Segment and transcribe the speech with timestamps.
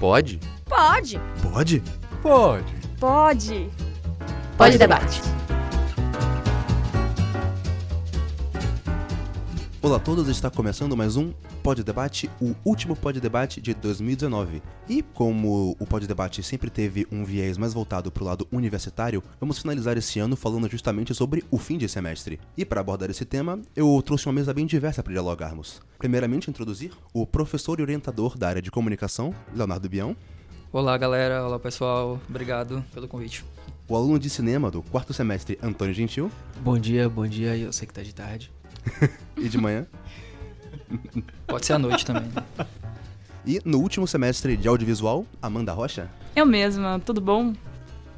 [0.00, 0.38] Pode?
[0.64, 1.20] Pode.
[1.42, 1.82] Pode?
[2.22, 2.64] Pode.
[3.00, 3.70] Pode.
[4.56, 5.20] Pode debate.
[9.82, 14.62] Olá a todos, está começando mais um Pod Debate, o último Pod Debate de 2019.
[14.88, 19.22] E como o Pod Debate sempre teve um viés mais voltado para o lado universitário,
[19.40, 22.40] vamos finalizar esse ano falando justamente sobre o fim de semestre.
[22.56, 25.80] E para abordar esse tema, eu trouxe uma mesa bem diversa para dialogarmos.
[25.98, 30.16] Primeiramente, introduzir o professor e orientador da área de comunicação, Leonardo Bião.
[30.72, 31.44] Olá, galera.
[31.44, 32.20] Olá, pessoal.
[32.28, 33.44] Obrigado pelo convite.
[33.88, 36.30] O aluno de cinema do quarto semestre, Antônio Gentil.
[36.60, 37.56] Bom dia, bom dia.
[37.56, 38.52] Eu sei que tá de tarde.
[39.36, 39.86] e de manhã.
[41.46, 42.30] Pode ser à noite também.
[43.46, 46.10] E no último semestre de audiovisual, Amanda Rocha.
[46.36, 47.54] Eu mesma, tudo bom?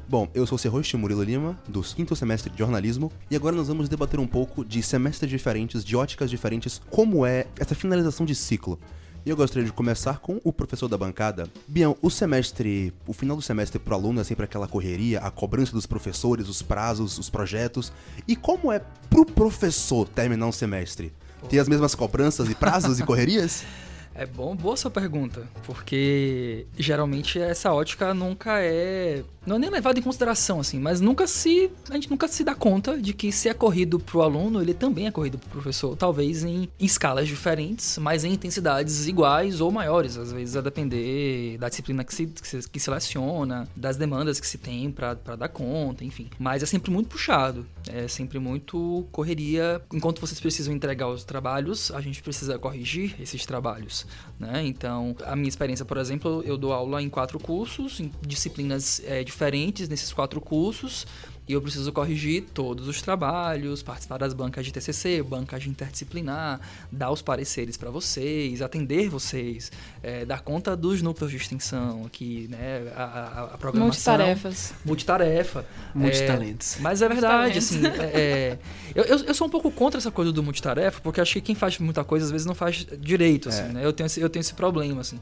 [0.07, 3.55] Bom, eu sou o seu host, Murilo Lima, do quinto semestre de jornalismo, e agora
[3.55, 8.25] nós vamos debater um pouco de semestres diferentes, de óticas diferentes, como é essa finalização
[8.25, 8.77] de ciclo.
[9.25, 11.47] E eu gostaria de começar com o professor da bancada.
[11.67, 15.71] Bião, o semestre, o final do semestre pro aluno é sempre aquela correria, a cobrança
[15.71, 17.93] dos professores, os prazos, os projetos.
[18.27, 21.13] E como é pro professor terminar um semestre?
[21.49, 23.63] Tem as mesmas cobranças e prazos e correrias?
[24.21, 29.97] É bom, boa sua pergunta, porque geralmente essa ótica nunca é, não é nem levada
[29.97, 33.49] em consideração assim, mas nunca se, a gente nunca se dá conta de que se
[33.49, 37.97] é corrido pro aluno, ele também é corrido pro professor, talvez em, em escalas diferentes,
[37.97, 42.47] mas em intensidades iguais ou maiores, às vezes a depender da disciplina que se, que
[42.47, 46.29] se, que seleciona, das demandas que se tem para dar conta, enfim.
[46.37, 49.81] Mas é sempre muito puxado, é sempre muito correria.
[49.91, 54.05] Enquanto vocês precisam entregar os trabalhos, a gente precisa corrigir esses trabalhos.
[54.39, 54.65] Né?
[54.65, 59.23] Então, a minha experiência, por exemplo, eu dou aula em quatro cursos, em disciplinas é,
[59.23, 61.05] diferentes nesses quatro cursos,
[61.47, 66.59] e eu preciso corrigir todos os trabalhos, participar das bancas de TCC, bancas de interdisciplinar,
[66.91, 69.71] dar os pareceres para vocês, atender vocês,
[70.03, 74.13] é, dar conta dos núcleos de extensão aqui, né, a, a, a programação.
[74.17, 74.73] Multitarefas.
[74.85, 75.65] Multitarefa.
[75.93, 76.77] Multitalentos.
[76.77, 77.81] É, mas é verdade, assim,
[78.13, 78.57] é,
[78.93, 81.77] eu, eu sou um pouco contra essa coisa do multitarefa, porque acho que quem faz
[81.79, 84.53] muita coisa às vezes não faz direito, assim, né, eu tenho, esse, eu tenho esse
[84.53, 85.19] problema, assim.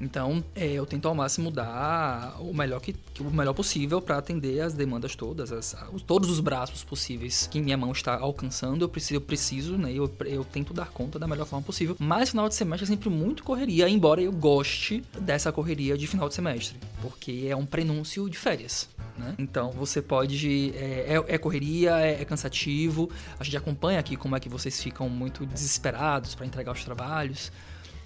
[0.00, 4.18] Então, é, eu tento ao máximo dar o melhor, que, que o melhor possível para
[4.18, 8.84] atender as demandas todas, as, os, todos os braços possíveis que minha mão está alcançando.
[8.84, 9.92] Eu preciso, eu preciso né?
[9.92, 11.96] Eu, eu tento dar conta da melhor forma possível.
[11.98, 16.28] Mas final de semestre é sempre muito correria, embora eu goste dessa correria de final
[16.28, 18.88] de semestre, porque é um prenúncio de férias.
[19.18, 19.34] Né?
[19.38, 20.72] Então você pode.
[20.76, 23.10] É, é, é correria, é, é, cansativo.
[23.38, 27.50] A gente acompanha aqui como é que vocês ficam muito desesperados para entregar os trabalhos.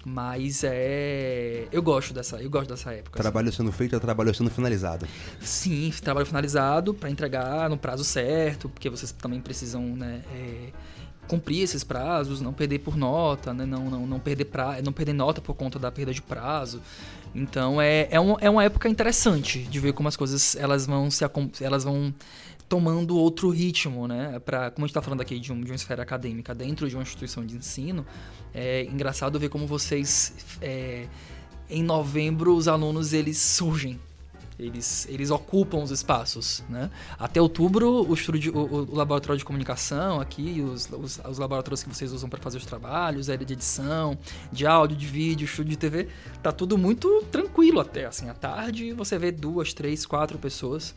[0.05, 1.67] Mas é.
[1.71, 3.21] Eu gosto dessa, eu gosto dessa época.
[3.21, 3.57] Trabalho assim.
[3.57, 5.07] sendo feito é trabalho sendo finalizado.
[5.39, 10.21] Sim, trabalho finalizado para entregar no prazo certo, porque vocês também precisam, né?
[10.33, 10.69] É,
[11.27, 13.65] cumprir esses prazos, não perder por nota, né?
[13.65, 16.81] não, não, não, perder pra, não perder nota por conta da perda de prazo.
[17.33, 21.09] Então é, é, um, é uma época interessante de ver como as coisas elas vão
[21.09, 21.23] se
[21.61, 22.13] elas vão
[22.67, 24.39] tomando outro ritmo, né?
[24.39, 26.95] Pra, como a gente está falando aqui de, um, de uma esfera acadêmica dentro de
[26.95, 28.05] uma instituição de ensino,
[28.53, 31.07] é engraçado ver como vocês, é,
[31.69, 33.99] em novembro, os alunos eles surgem.
[34.57, 36.91] Eles, eles ocupam os espaços, né?
[37.17, 41.89] Até outubro, o, estúdio, o, o laboratório de comunicação aqui, os, os, os laboratórios que
[41.89, 44.17] vocês usam para fazer os trabalhos, área de edição,
[44.51, 46.07] de áudio, de vídeo, estúdio de TV,
[46.43, 48.29] tá tudo muito tranquilo até, assim.
[48.29, 50.93] À tarde, você vê duas, três, quatro pessoas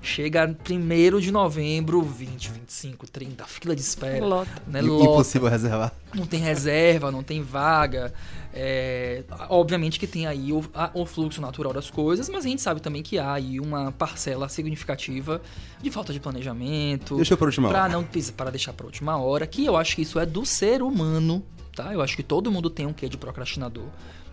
[0.00, 4.24] Chega 1 de novembro, 20, 25, 30, fila de espera.
[4.24, 4.50] Lota.
[4.66, 4.80] Né?
[4.80, 5.04] Lota.
[5.04, 5.92] Impossível reservar.
[6.14, 8.12] Não tem reserva, não tem vaga.
[8.54, 12.62] É, obviamente que tem aí o, a, o, fluxo natural das coisas, mas a gente
[12.62, 15.40] sabe também que há aí uma parcela significativa
[15.82, 17.16] de falta de planejamento.
[17.16, 17.92] Deixa para última pra hora.
[17.92, 21.44] Não, para deixar para última hora, que eu acho que isso é do ser humano,
[21.78, 21.94] tá?
[21.94, 23.86] Eu acho que todo mundo tem um quê de procrastinador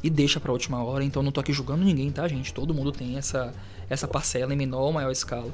[0.04, 2.52] e deixa para última hora, então não tô aqui julgando ninguém, tá, gente?
[2.52, 3.54] Todo mundo tem essa
[3.88, 5.54] essa parcela em menor ou maior escala.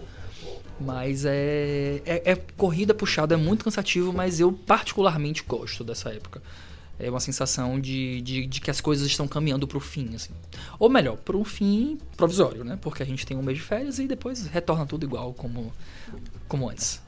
[0.80, 6.42] Mas é, é, é, corrida puxada, é muito cansativo, mas eu particularmente gosto dessa época.
[6.98, 10.32] É uma sensação de, de, de que as coisas estão caminhando para o fim, assim.
[10.80, 12.80] Ou melhor, um fim provisório, né?
[12.82, 15.74] Porque a gente tem um mês de férias e depois retorna tudo igual como,
[16.48, 17.02] como antes.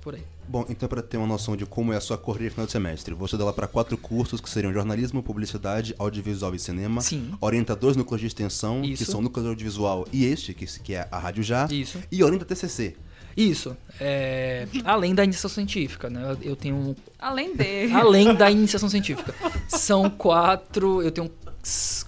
[0.00, 0.22] Por aí.
[0.48, 3.14] Bom, então para ter uma noção de como é a sua corrida final de semestre,
[3.14, 7.00] você dá lá para quatro cursos que seriam jornalismo, publicidade, audiovisual e cinema.
[7.00, 7.32] Sim.
[7.40, 9.04] Orienta dois núcleos de extensão, Isso.
[9.04, 11.66] que são núcleo audiovisual e este, que, que é a Rádio Já.
[11.70, 11.98] Isso.
[12.10, 12.96] E orienta TCC.
[13.36, 13.76] Isso.
[14.00, 16.36] É, além da iniciação científica, né?
[16.42, 16.96] Eu tenho.
[17.18, 17.92] Além de.
[17.92, 19.34] Além da iniciação científica.
[19.68, 21.00] São quatro.
[21.00, 21.30] Eu tenho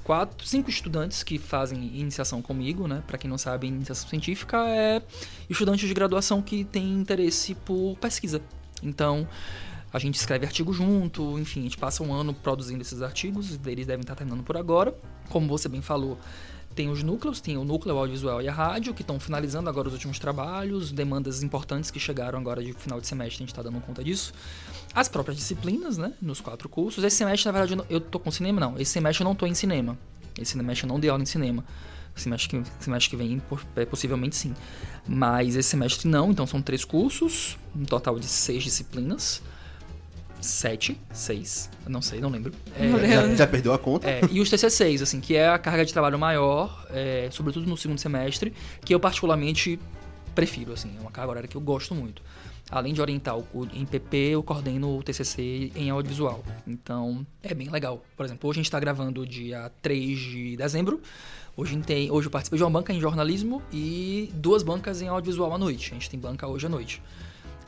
[0.02, 3.02] quatro, cinco estudantes que fazem iniciação comigo, né?
[3.06, 5.02] Para quem não sabe, iniciação científica é
[5.48, 8.40] estudantes de graduação que têm interesse por pesquisa.
[8.82, 9.28] Então,
[9.92, 13.86] A gente escreve artigo junto, enfim, a gente passa um ano produzindo esses artigos, eles
[13.86, 14.96] devem estar terminando por agora.
[15.28, 16.18] Como você bem falou,
[16.74, 19.94] tem os núcleos, tem o núcleo audiovisual e a rádio, que estão finalizando agora os
[19.94, 23.80] últimos trabalhos, demandas importantes que chegaram agora de final de semestre, a gente está dando
[23.80, 24.32] conta disso.
[24.94, 27.02] As próprias disciplinas, né, nos quatro cursos.
[27.04, 28.78] Esse semestre, na verdade, eu tô com cinema, não.
[28.78, 29.98] Esse semestre eu não tô em cinema.
[30.38, 31.64] Esse semestre eu não dei aula em cinema.
[32.14, 33.40] Semestre que, semestre que vem,
[33.76, 34.54] é, possivelmente sim.
[35.06, 39.42] Mas esse semestre não, então são três cursos, um total de seis disciplinas.
[40.42, 41.00] Sete?
[41.12, 41.70] Seis?
[41.84, 42.52] Eu não sei, não lembro.
[42.76, 43.08] É.
[43.08, 44.10] Já, já perdeu a conta?
[44.10, 47.76] é, e os TCCs, assim, que é a carga de trabalho maior, é, sobretudo no
[47.76, 48.52] segundo semestre,
[48.84, 49.78] que eu particularmente
[50.34, 52.22] prefiro, assim, é uma carga horária que eu gosto muito.
[52.70, 56.42] Além de orientar o, em PP, eu coordeno o TCC em audiovisual.
[56.66, 58.02] Então, é bem legal.
[58.16, 61.00] Por exemplo, hoje a gente está gravando dia 3 de dezembro.
[61.54, 65.52] Hoje, tem, hoje eu participei de uma banca em jornalismo e duas bancas em audiovisual
[65.52, 65.90] à noite.
[65.90, 67.02] A gente tem banca hoje à noite.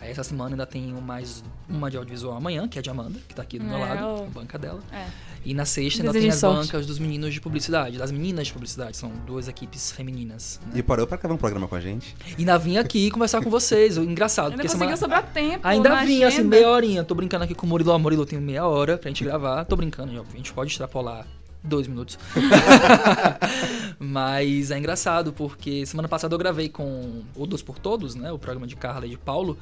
[0.05, 3.19] Aí essa semana ainda tenho mais uma de audiovisual amanhã, que é a de Amanda,
[3.27, 4.25] que tá aqui do meu É, lado, ó.
[4.25, 4.81] a banca dela.
[4.93, 5.07] É.
[5.47, 6.67] E na sexta ainda Desejo tem as sorte.
[6.67, 10.61] bancas dos meninos de publicidade, das meninas de publicidade, são duas equipes femininas.
[10.67, 10.73] né?
[10.79, 12.15] E parou pra gravar um programa com a gente.
[12.37, 14.97] E ainda vim aqui conversar com vocês, engraçado, Ainda conseguiu semana...
[14.99, 15.67] sobrar tempo.
[15.67, 16.49] Ainda na vim, assim, agenda.
[16.49, 17.03] meia horinha.
[17.05, 17.91] Tô brincando aqui com o Murilo.
[17.93, 19.65] Ó, Murilo, tenho meia hora pra gente gravar.
[19.65, 21.27] Tô brincando, a gente pode extrapolar
[21.65, 22.19] dois minutos.
[23.99, 28.31] Mas é engraçado, porque semana passada eu gravei com o Dos por Todos, né?
[28.31, 29.57] O programa de Carla e de Paulo.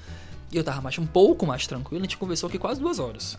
[0.51, 2.03] E eu tava mais, um pouco mais tranquilo.
[2.03, 3.39] A gente conversou aqui quase duas horas.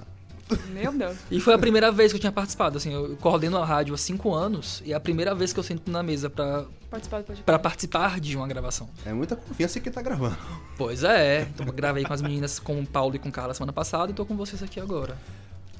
[0.71, 1.17] Meu Deus.
[1.31, 2.77] E foi a primeira vez que eu tinha participado.
[2.77, 4.81] Assim, eu coordeno a rádio há cinco anos.
[4.85, 8.35] E é a primeira vez que eu sento na mesa pra, Participar pra participar de
[8.37, 8.89] uma gravação.
[9.05, 10.37] É muita confiança que tá gravando.
[10.77, 11.47] Pois é.
[11.53, 14.11] Então, eu gravei com as meninas, com o Paulo e com Carla semana passada.
[14.11, 15.17] E tô com vocês aqui agora.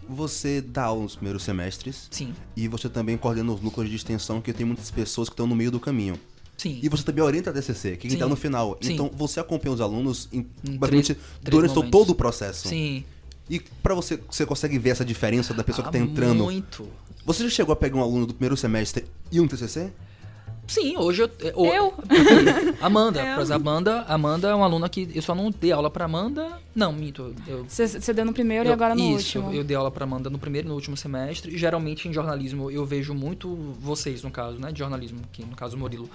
[0.09, 4.41] Você dá aula nos primeiros semestres Sim, e você também coordena os núcleos de extensão,
[4.41, 6.19] que tem muitas pessoas que estão no meio do caminho.
[6.57, 6.79] sim.
[6.83, 8.17] E você também orienta a TCC, que Sim.
[8.17, 8.77] tá no final.
[8.81, 8.93] Sim.
[8.93, 12.67] Então você acompanha os alunos em, Em basicamente três- durante todo o processo.
[12.69, 13.03] Sim.
[13.49, 16.43] E pra você, você consegue ver essa diferença da pessoa Ah, que tá entrando.
[16.45, 16.87] Muito.
[17.25, 19.91] Você já chegou a pegar um aluno do primeiro semestre e um TCC?
[20.67, 21.29] Sim, hoje eu.
[21.41, 21.93] é, Eu?
[22.81, 23.41] Amanda, Eu.
[23.41, 26.59] exemplo, Amanda, Amanda é uma aluna que eu só não dei aula pra Amanda.
[26.73, 27.33] Não, minto.
[27.67, 29.53] Você, deu no primeiro e eu- agora no isso, último.
[29.53, 31.53] eu dei aula pra Amanda no primeiro e no último semestre.
[31.53, 34.71] E geralmente em jornalismo eu vejo muito vocês, no caso, né?
[34.71, 36.09] De jornalismo, que no caso o Murilo.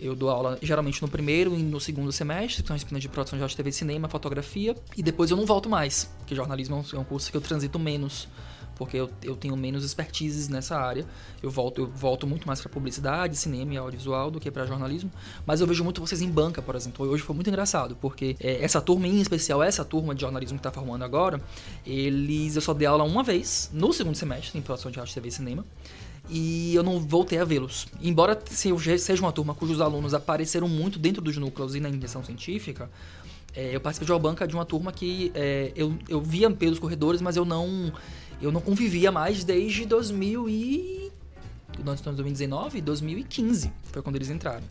[0.00, 3.08] Eu dou aula geralmente no primeiro e no segundo semestre, que são as disciplinas de
[3.08, 4.74] produção de áudio, TV, cinema, fotografia.
[4.96, 7.40] E depois eu não volto mais, porque jornalismo é um- é um curso que eu
[7.40, 8.26] transito menos.
[8.84, 11.04] Porque eu, eu tenho menos expertises nessa área.
[11.42, 15.10] Eu volto, eu volto muito mais para publicidade, cinema e audiovisual do que para jornalismo.
[15.46, 17.06] Mas eu vejo muito vocês em banca, por exemplo.
[17.08, 20.60] Hoje foi muito engraçado, porque é, essa turma em especial, essa turma de jornalismo que
[20.66, 21.40] está formando agora,
[21.86, 25.28] eles eu só dei aula uma vez no segundo semestre em produção de áudio, TV
[25.28, 25.64] e cinema.
[26.30, 27.86] E eu não voltei a vê-los.
[28.00, 32.22] Embora se- seja uma turma cujos alunos apareceram muito dentro dos núcleos e na iniciação
[32.24, 32.88] científica,
[33.54, 36.78] é, eu participei de uma banca de uma turma que é, eu, eu via pelos
[36.78, 37.92] corredores, mas eu não
[38.42, 41.12] eu não convivia mais desde 2000 e
[41.84, 44.64] nós estamos em 2019, 2015 foi quando eles entraram.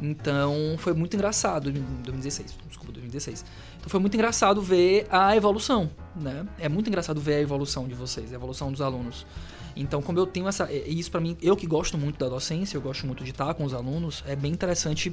[0.00, 3.44] Então foi muito engraçado, em 2016, desculpa, 2016.
[3.78, 6.46] Então foi muito engraçado ver a evolução, né?
[6.58, 9.26] É muito engraçado ver a evolução de vocês, a evolução dos alunos.
[9.76, 10.70] Então, como eu tenho essa.
[10.72, 13.52] e Isso pra mim, eu que gosto muito da docência, eu gosto muito de estar
[13.54, 15.12] com os alunos, é bem interessante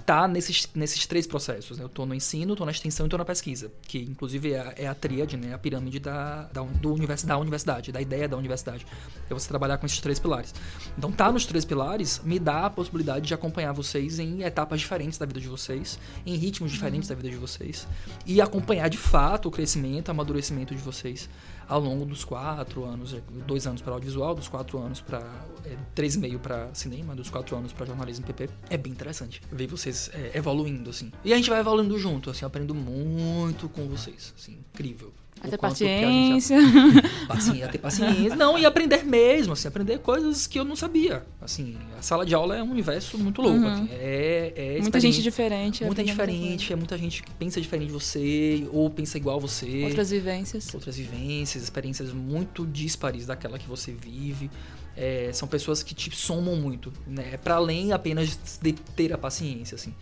[0.00, 1.78] estar nesses, nesses três processos.
[1.78, 1.84] Né?
[1.84, 3.70] Eu tô no ensino, tô na extensão e tô na pesquisa.
[3.82, 5.52] Que inclusive é a, é a tríade, né?
[5.52, 8.86] A pirâmide da, da, do univers, da universidade, da ideia da universidade.
[9.28, 10.54] É você trabalhar com esses três pilares.
[10.96, 15.18] Então, tá nos três pilares me dá a possibilidade de acompanhar vocês em etapas diferentes
[15.18, 17.86] da vida de vocês, em ritmos diferentes da vida de vocês,
[18.24, 21.28] e acompanhar de fato o crescimento, o amadurecimento de vocês
[21.68, 25.18] ao longo dos quatro anos, é, dois anos para audiovisual, dos quatro anos para
[25.64, 28.48] é, três e meio para cinema, dos quatro anos para jornalismo PP.
[28.70, 31.12] É bem interessante ver vocês é, evoluindo assim.
[31.24, 35.12] E a gente vai evoluindo junto, assim, aprendo muito com vocês, assim, incrível.
[35.38, 36.58] Ter que a gente paciência.
[37.28, 38.36] Paciência, ter paciência.
[38.36, 41.24] Não, e aprender mesmo, assim, aprender coisas que eu não sabia.
[41.40, 43.58] Assim, a sala de aula é um universo muito louco.
[43.58, 43.72] Uhum.
[43.72, 45.84] assim, é, é Muita gente diferente.
[45.84, 49.84] Muita diferente, é muita gente que pensa diferente de você, ou pensa igual a você.
[49.84, 50.74] Outras vivências.
[50.74, 54.50] outras vivências, experiências muito díspares daquela que você vive.
[54.96, 57.36] É, são pessoas que te somam muito, né?
[57.36, 59.94] Para além apenas de ter a paciência, assim.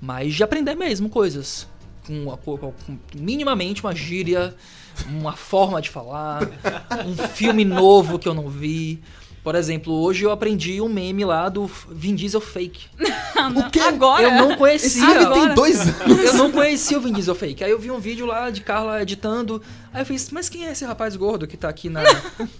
[0.00, 1.66] Mas de aprender mesmo coisas.
[2.06, 4.54] Com, a- com- com minimamente uma gíria,
[5.08, 6.42] uma forma de falar,
[7.06, 9.02] um filme novo que eu não vi.
[9.42, 12.86] Por exemplo, hoje eu aprendi um meme lá do Vin Diesel fake.
[13.34, 13.80] O quê?
[13.80, 14.22] Agora?
[14.22, 15.02] Eu não Esse conhecia.
[15.06, 15.54] filme tem Agora.
[15.54, 16.24] dois anos.
[16.24, 17.62] Eu não conhecia o Vin Diesel fake.
[17.64, 19.60] Aí eu vi um vídeo lá de Carla editando.
[19.92, 22.00] Aí eu fiz, mas quem é esse rapaz gordo que tá aqui na.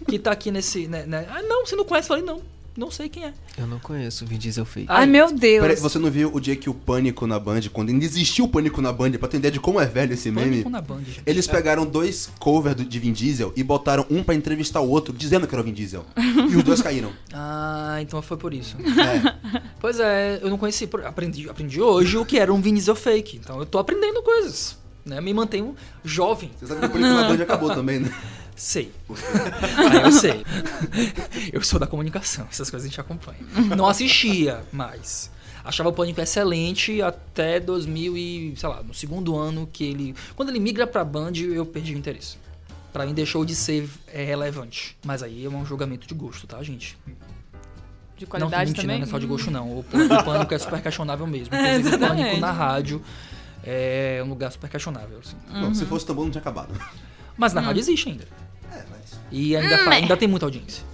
[0.06, 0.86] que tá aqui nesse.
[0.88, 1.26] Né, né?
[1.30, 2.10] Ah, não, você não conhece?
[2.10, 2.42] Eu falei, não.
[2.76, 3.32] Não sei quem é.
[3.56, 4.86] Eu não conheço o Vin Diesel fake.
[4.90, 5.62] Ai, meu Deus.
[5.62, 8.48] Peraí, você não viu o dia que o Pânico na Band, quando ainda existiu o
[8.48, 10.50] Pânico na Band, pra ter ideia de como é velho esse meme?
[10.50, 11.22] Pânico na Band, gente.
[11.24, 15.46] Eles pegaram dois covers de Vin Diesel e botaram um pra entrevistar o outro, dizendo
[15.46, 16.04] que era o Vin Diesel.
[16.50, 17.12] E os dois caíram.
[17.32, 18.76] Ah, então foi por isso.
[18.78, 19.62] É.
[19.80, 23.36] Pois é, eu não conheci, aprendi, aprendi hoje o que era um Vin Diesel fake.
[23.36, 25.20] Então eu tô aprendendo coisas, né?
[25.20, 26.50] Me mantenho jovem.
[26.58, 28.10] Você sabe que o Pânico na Band acabou também, né?
[28.56, 28.92] Sei.
[29.76, 30.44] Ah, eu sei.
[31.52, 33.38] Eu sou da comunicação, essas coisas a gente acompanha.
[33.76, 35.30] Não assistia, mas
[35.64, 40.14] achava o Pânico excelente até 2000 e, sei lá, no segundo ano que ele...
[40.36, 42.36] Quando ele migra pra Band, eu perdi o interesse.
[42.92, 44.96] Pra mim deixou de ser é, relevante.
[45.04, 46.96] Mas aí é um julgamento de gosto, tá, gente?
[48.16, 48.98] De não, qualidade mentira, também?
[48.98, 49.68] não é só de gosto não.
[49.68, 51.48] O, o Pânico é super questionável mesmo.
[51.56, 53.02] Inclusive o Pânico na rádio
[53.64, 55.36] é um lugar super questionável, assim.
[55.60, 56.72] Bom, se fosse tão bom, não tinha acabado.
[57.36, 58.28] Mas na rádio existe ainda.
[58.72, 59.18] É, mas...
[59.30, 60.84] E ainda, fa- ainda tem muita audiência.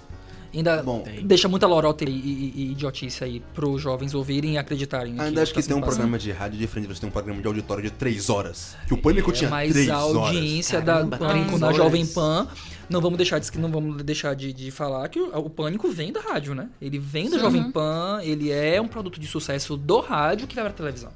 [0.53, 5.17] Ainda Bom, deixa muita lorota e, e- e idiotice aí pros jovens ouvirem e acreditarem.
[5.17, 5.99] ainda acho que tá tem um sendo passado.
[5.99, 8.75] programa de rádio diferente, você tem um programa de auditório de três horas.
[8.85, 10.17] Que o Pânico É, tinha mas três a horas.
[10.35, 11.77] audiência Caramba, da Pânico na horas.
[11.77, 12.47] Jovem Pan.
[12.89, 16.11] Não vamos deixar de, não vamos deixar de, de falar que o, o Pânico vem
[16.11, 16.67] da rádio, né?
[16.81, 20.65] Ele vem da Jovem Pan, ele é um produto de sucesso do rádio que vai
[20.65, 21.11] pra televisão.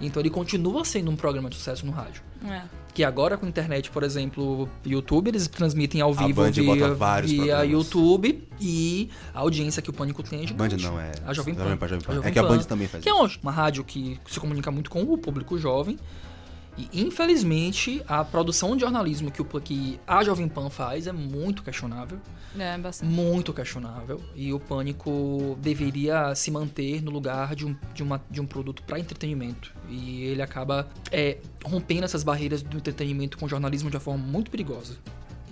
[0.00, 2.22] Então ele continua sendo um programa de sucesso no rádio.
[2.48, 2.62] É.
[2.94, 6.94] Que agora com a internet, por exemplo, YouTube, eles transmitem ao A vivo Band bota
[6.94, 7.64] via, via.
[7.64, 10.84] YouTube e a audiência que o Pânico tem é Band gigante.
[10.84, 11.12] não, é.
[11.24, 11.76] A Jovem Pan.
[11.76, 12.12] Pan, Jovem Pan.
[12.12, 14.40] A Jovem É que a Pan, Band também faz Que é uma rádio que se
[14.40, 15.98] comunica muito com o público jovem.
[16.76, 21.62] E, infelizmente, a produção de jornalismo que, o, que a Jovem Pan faz é muito
[21.62, 22.18] questionável.
[22.58, 23.10] É, bastante.
[23.10, 24.20] Muito questionável.
[24.34, 28.82] E o Pânico deveria se manter no lugar de um, de uma, de um produto
[28.82, 29.72] para entretenimento.
[29.88, 34.24] E ele acaba é, rompendo essas barreiras do entretenimento com o jornalismo de uma forma
[34.24, 34.96] muito perigosa.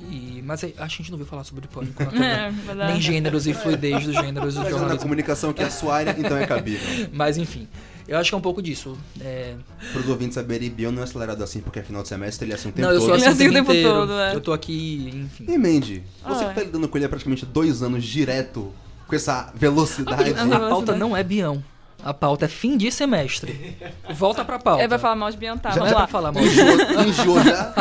[0.00, 2.24] E, mas é, a gente não ouviu falar sobre Pânico na TV.
[2.24, 2.92] É, verdade.
[2.92, 5.02] Nem gêneros e fluidez dos gêneros do Mas na jornalismo.
[5.02, 6.80] comunicação, que é a sua área, então é cabível.
[7.12, 7.66] Mas enfim,
[8.06, 8.96] eu acho que é um pouco disso.
[9.20, 9.54] É,
[9.92, 12.52] Para os ouvintes saberem, Bion não é acelerado assim, porque é final de semestre, ele
[12.52, 13.06] é assim o tempo não, eu todo.
[13.08, 13.88] sou assim Ele o é assim o tempo inteiro.
[13.90, 14.34] todo, é.
[14.34, 15.46] Eu tô aqui, enfim.
[15.52, 18.72] E Mandy, você Ah, que tá lidando com ele há praticamente dois anos direto,
[19.08, 20.30] com essa velocidade.
[20.38, 20.58] A não.
[20.70, 21.62] pauta não é Bião.
[22.04, 23.76] A pauta é fim de semestre.
[24.14, 24.80] Volta pra pauta.
[24.84, 26.06] É, vai falar mal de Biantar, Já vamos lá.
[26.06, 26.44] falar mal.
[26.46, 27.74] Já.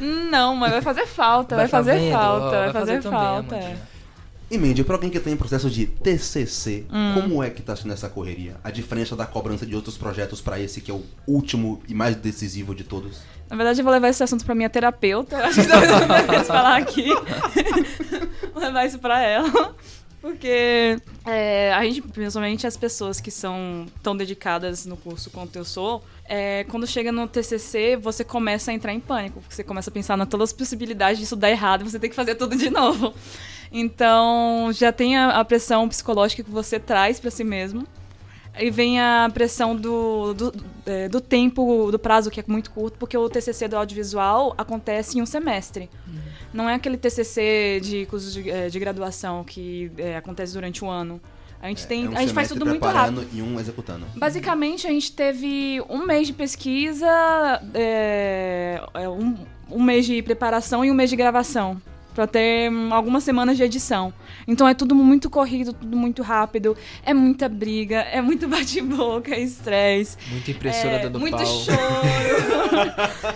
[0.00, 2.12] Não, mas vai fazer falta, vai, tá fazer vendo?
[2.12, 3.54] falta, Ó, vai fazer, também, falta.
[3.54, 3.58] é.
[3.58, 3.96] Amandinha.
[4.48, 7.14] E Mandy, pra alguém que tá em processo de TCC, Hum.
[7.20, 8.54] como é que tá sendo essa correria?
[8.62, 12.14] A diferença da cobrança de outros projetos pra esse que é o último e mais
[12.14, 13.22] decisivo de todos?
[13.50, 15.36] Na verdade, eu vou levar esse assunto pra minha terapeuta.
[15.38, 17.06] Acho que talvez eu não devesse falar aqui.
[18.54, 19.74] vou levar isso pra ela.
[20.26, 25.64] Porque é, a gente, principalmente as pessoas que são tão dedicadas no curso quanto eu
[25.64, 29.40] sou, é, quando chega no TCC, você começa a entrar em pânico.
[29.48, 32.16] Você começa a pensar nas todas as possibilidades disso dar errado e você tem que
[32.16, 33.14] fazer tudo de novo.
[33.70, 37.86] Então, já tem a, a pressão psicológica que você traz pra si mesmo.
[38.58, 40.52] E vem a pressão do, do,
[40.86, 45.18] é, do tempo, do prazo que é muito curto, porque o TCC do audiovisual acontece
[45.18, 45.88] em um semestre.
[46.56, 50.88] Não é aquele TCC de curso de, é, de graduação que é, acontece durante o
[50.88, 51.20] ano.
[51.60, 53.26] A gente, tem, É um a gente faz tudo muito rápido.
[53.32, 54.06] e um executando.
[54.16, 57.06] Basicamente, a gente teve um mês de pesquisa,
[57.74, 59.36] é, é, um,
[59.70, 61.80] um mês de preparação e um mês de gravação.
[62.14, 64.10] Pra ter algumas semanas de edição.
[64.48, 66.74] Então é tudo muito corrido, tudo muito rápido.
[67.04, 70.16] É muita briga, é muito bate-boca, é estresse.
[70.30, 71.46] Muita impressora é, dando muito pau.
[71.46, 71.78] choro.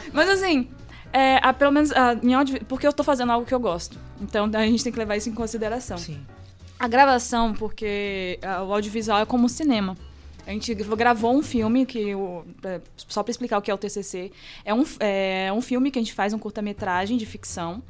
[0.14, 0.66] Mas assim,
[1.12, 3.99] é, a- pelo menos a minha audi- porque eu tô fazendo algo que eu gosto.
[4.21, 5.99] Então a gente tem que levar isso em consideração.
[5.99, 6.21] Sim.
[6.79, 9.97] A gravação, porque ah, o audiovisual é como o cinema.
[10.47, 13.79] A gente gravou um filme que, o- é, só pra explicar o que é o
[13.79, 14.33] TCC,
[14.64, 17.83] é um, é um filme que a gente faz um curta-metragem de ficção.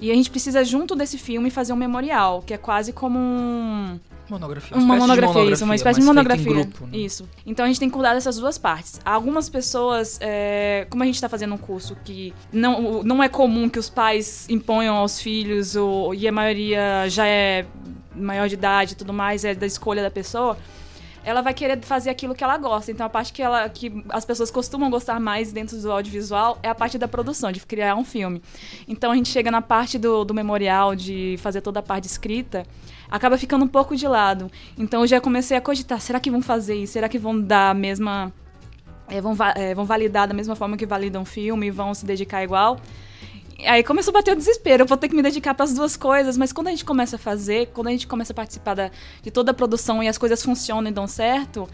[0.00, 3.98] E a gente precisa, junto desse filme, fazer um memorial, que é quase como um,
[4.28, 4.76] Monografia.
[4.76, 6.50] uma espécie de monografia, isso, uma espécie de monografia.
[6.50, 6.98] Em grupo, né?
[6.98, 7.28] Isso.
[7.44, 9.00] Então a gente tem que cuidar dessas duas partes.
[9.04, 13.68] Algumas pessoas, é, como a gente está fazendo um curso que não, não é comum
[13.68, 17.66] que os pais imponham aos filhos, ou, e a maioria já é
[18.14, 20.56] maior de idade e tudo mais, é da escolha da pessoa.
[21.24, 22.92] Ela vai querer fazer aquilo que ela gosta.
[22.92, 26.68] Então a parte que, ela, que as pessoas costumam gostar mais dentro do audiovisual é
[26.68, 28.42] a parte da produção, de criar um filme.
[28.86, 32.66] Então a gente chega na parte do, do memorial, de fazer toda a parte escrita,
[33.10, 34.50] acaba ficando um pouco de lado.
[34.76, 36.92] Então eu já comecei a cogitar, será que vão fazer isso?
[36.92, 38.30] Será que vão dar a mesma...
[39.08, 42.04] é, vão, é, vão validar da mesma forma que validam um filme e vão se
[42.04, 42.78] dedicar igual?
[43.66, 45.96] Aí começou a bater o desespero, eu vou ter que me dedicar para as duas
[45.96, 48.90] coisas, mas quando a gente começa a fazer, quando a gente começa a participar da-
[49.22, 51.68] de toda a produção e as coisas funcionam e dão certo,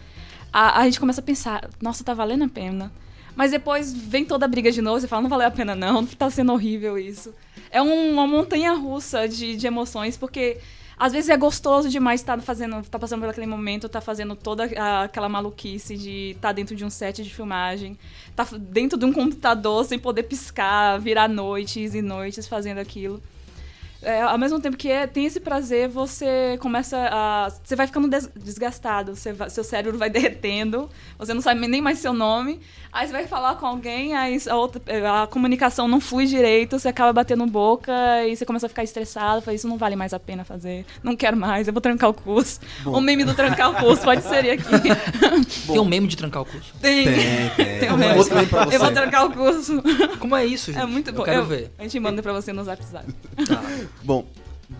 [0.53, 2.91] a, a gente começa a pensar, nossa, tá valendo a pena.
[3.35, 6.05] Mas depois vem toda a briga de novo e fala, não valeu a pena não,
[6.05, 7.33] tá sendo horrível isso.
[7.71, 10.57] É um- uma montanha russa de, de emoções, porque
[11.03, 14.65] Às vezes é gostoso demais estar fazendo, tá passando por aquele momento, tá fazendo toda
[15.03, 17.97] aquela maluquice de estar dentro de um set de filmagem,
[18.35, 23.19] tá f- dentro de um computador sem poder piscar, virar noites e noites fazendo aquilo.
[24.03, 27.49] É, ao mesmo tempo que é- tem esse prazer, você começa a.
[27.63, 30.89] Você vai ficando des- desgastado, você vai- seu cérebro vai derretendo,
[31.19, 32.59] você não sabe nem mais seu nome.
[32.93, 34.81] Aí você vai falar com alguém, aí a, outra-
[35.23, 37.91] a comunicação não flui direito, você acaba batendo boca
[38.27, 39.41] e você começa a ficar estressado.
[39.41, 42.13] Fala, isso não vale mais a pena fazer, não quero mais, eu vou trancar o
[42.13, 42.59] curso.
[42.83, 42.97] Bom.
[42.97, 44.63] O meme do trancar o curso pode ser aqui.
[45.67, 46.73] Tem um meme de trancar o curso.
[46.81, 47.05] Tem.
[47.05, 47.79] Tem, tem.
[47.79, 48.75] Tem um Eu vou também pra você.
[48.75, 49.81] Eu vou trancar o curso.
[50.19, 50.81] Como é isso, gente?
[50.81, 51.19] É muito bom.
[51.21, 51.71] Eu quero Eu- ver.
[51.79, 53.05] A gente manda pra você no zap zap.
[53.47, 53.61] Tá.
[54.03, 54.25] Bom,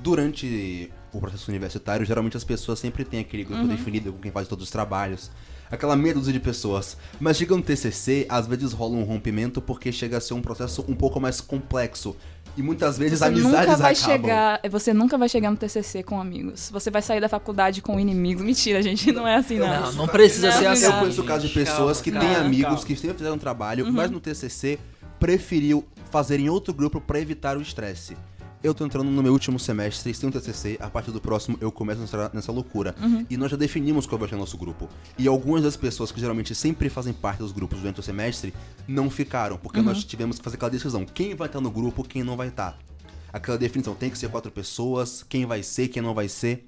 [0.02, 4.48] durante o processo universitário, geralmente as pessoas sempre têm aquele grupo definido com quem faz
[4.48, 5.30] todos os trabalhos.
[5.70, 6.98] Aquela meia dúzia de pessoas.
[7.20, 10.84] Mas chega no TCC, às vezes rola um rompimento porque chega a ser um processo
[10.88, 12.16] um pouco mais complexo.
[12.58, 13.96] E muitas vezes Você amizades nunca vai acabam.
[14.18, 16.70] chegar, você nunca vai chegar no TCC com amigos.
[16.74, 18.44] Você vai sair da faculdade com inimigos.
[18.44, 19.68] Mentira, gente, não é assim não.
[19.68, 20.72] Não, não precisa Não, ser não.
[20.74, 20.86] assim.
[20.86, 22.86] Eu conheço o caso de pessoas que têm calma, amigos calma.
[22.86, 23.92] que sempre fizeram trabalho, Uhum.
[23.94, 24.78] mas no TCC
[25.18, 28.18] preferiu fazer em outro grupo pra evitar o estresse.
[28.64, 31.72] Eu tô entrando no meu último semestre, sem um TCC, a partir do próximo eu
[31.72, 32.94] começo nessa, nessa loucura.
[33.02, 33.26] Uhum.
[33.28, 34.88] E nós já definimos qual vai ser o nosso grupo.
[35.18, 38.54] E algumas das pessoas que geralmente sempre fazem parte dos grupos durante o semestre
[38.88, 39.86] não ficaram, porque Uhum.
[39.86, 42.78] nós tivemos que fazer aquela decisão, quem vai estar no grupo, quem não vai estar.
[43.34, 46.64] Aquela definição, tem que ser quatro pessoas, quem vai ser, quem não vai ser.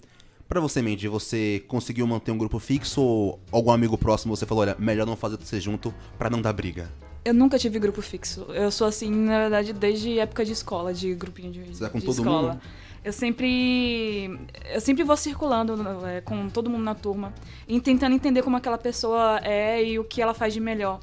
[0.49, 4.63] Pra você, Mandy, você conseguiu manter um grupo fixo ou algum amigo próximo você falou,
[4.63, 6.89] olha, melhor não fazer você junto pra não dar briga?
[7.25, 8.41] Eu nunca tive grupo fixo.
[8.49, 11.99] Eu sou assim, na verdade, desde época de escola, de grupinho de, Você é com
[11.99, 12.53] de todo escola.
[12.53, 12.61] mundo?
[13.03, 14.39] Eu sempre.
[14.73, 17.33] Eu sempre vou circulando é, com todo mundo na turma
[17.67, 20.99] e tentando entender como aquela pessoa é e o que ela faz de melhor.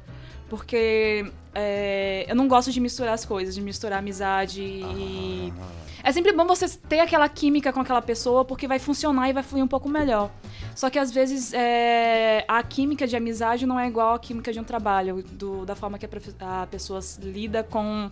[0.49, 5.53] Porque é, eu não gosto de misturar as coisas, de misturar amizade e.
[6.03, 9.43] É sempre bom você ter aquela química com aquela pessoa porque vai funcionar e vai
[9.43, 10.31] fluir um pouco melhor.
[10.75, 14.59] Só que às vezes é, a química de amizade não é igual à química de
[14.59, 18.09] um trabalho, do- da forma que a, a pessoa lida com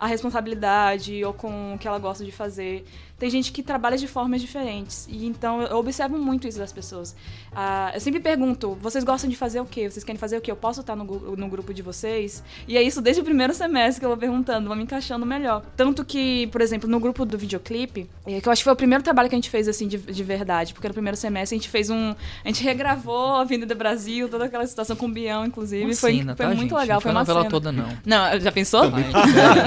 [0.00, 2.84] a responsabilidade ou com o que ela gosta de fazer.
[3.18, 5.06] Tem gente que trabalha de formas diferentes.
[5.10, 7.16] E então eu observo muito isso das pessoas.
[7.54, 9.90] Ah, eu sempre pergunto: vocês gostam de fazer o quê?
[9.90, 10.50] Vocês querem fazer o quê?
[10.50, 12.44] Eu posso estar no, no grupo de vocês?
[12.68, 15.64] E é isso desde o primeiro semestre que eu vou perguntando, vou me encaixando melhor.
[15.76, 18.76] Tanto que, por exemplo, no grupo do videoclipe, eh, que eu acho que foi o
[18.76, 21.58] primeiro trabalho que a gente fez assim de, de verdade, porque no primeiro semestre a
[21.58, 22.14] gente fez um.
[22.44, 25.84] A gente regravou a Avenida Brasil, toda aquela situação com o Bião, inclusive.
[25.84, 26.80] Uma foi cena, foi tá, muito gente?
[26.80, 27.50] legal, Não foi uma novela cena.
[27.50, 27.88] toda, não.
[28.06, 28.82] Não, já pensou?
[28.82, 29.16] A gente,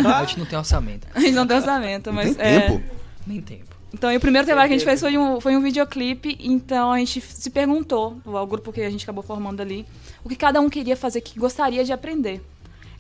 [0.08, 1.08] a gente não tem orçamento.
[1.14, 2.36] A gente não tem orçamento, mas.
[2.36, 3.01] Tem é, tempo?
[3.26, 3.76] Nem tempo.
[3.94, 6.98] Então, o primeiro trabalho que a gente fez foi um, foi um videoclipe, então a
[6.98, 9.86] gente se perguntou, o grupo que a gente acabou formando ali,
[10.24, 12.42] o que cada um queria fazer, que gostaria de aprender.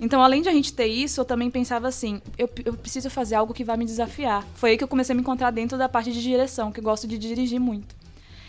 [0.02, 3.36] Então, além de a gente ter isso, eu também pensava assim, eu, eu preciso fazer
[3.36, 4.46] algo que vai me desafiar.
[4.56, 6.84] Foi aí que eu comecei a me encontrar dentro da parte de direção, que eu
[6.84, 7.96] gosto de dirigir muito.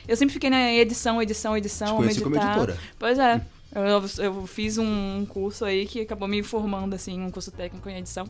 [0.08, 2.76] Eu sempre fiquei na edição, edição, edição, Te como editora.
[2.98, 3.40] Pois é.
[3.74, 7.98] Eu, eu fiz um curso aí que acabou me formando, assim, um curso técnico em
[7.98, 8.28] edição.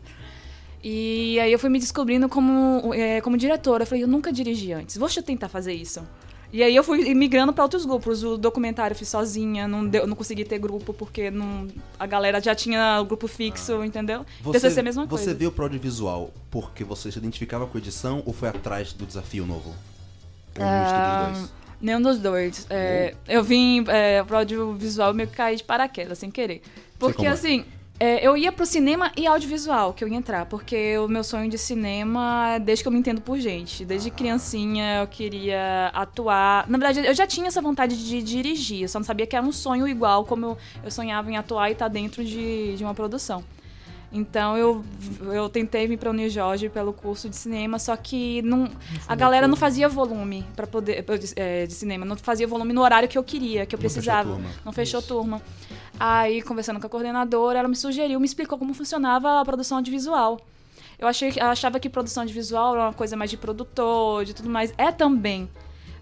[0.82, 3.84] E aí eu fui me descobrindo como, é, como diretora.
[3.84, 6.02] Eu falei, eu nunca dirigi antes, vou tentar fazer isso.
[6.52, 8.22] E aí eu fui migrando para outros grupos.
[8.22, 11.66] O documentário eu fiz sozinha, não, deu, não consegui ter grupo porque não,
[11.98, 14.26] a galera já tinha o grupo fixo, entendeu?
[14.52, 15.34] TCC é a mesma você coisa.
[15.34, 19.74] viu pro audiovisual porque você se identificava com edição ou foi atrás do desafio novo?
[20.58, 21.52] Ou um misto Ah, dos dois?
[21.80, 22.66] Nenhum dos dois.
[22.68, 26.60] É, eu vim é, pro audiovisual meio que cair de paraquedas, sem querer.
[26.98, 27.30] Porque, é.
[28.02, 30.46] É, eu ia pro cinema e audiovisual que eu ia entrar.
[30.46, 33.84] Porque o meu sonho de cinema desde que eu me entendo por gente.
[33.84, 36.68] Desde criancinha eu queria atuar.
[36.68, 38.82] Na verdade, eu já tinha essa vontade de dirigir.
[38.82, 41.68] Eu só não sabia que era um sonho igual como eu, eu sonhava em atuar
[41.68, 43.44] e estar dentro de, de uma produção.
[44.12, 44.84] Então eu,
[45.32, 48.70] eu tentei vir para o New Jorge pelo curso de cinema, só que não,
[49.08, 53.08] a galera não fazia volume para poder é, de cinema, não fazia volume no horário
[53.08, 54.38] que eu queria, que eu Não precisava.
[54.64, 55.40] Não fechou turma.
[55.98, 60.38] Aí conversando com a coordenadora, ela me sugeriu, me explicou como funcionava a produção audiovisual.
[60.98, 64.50] Eu achei, eu achava que produção audiovisual era uma coisa mais de produtor, de tudo
[64.50, 64.74] mais.
[64.76, 65.48] É também.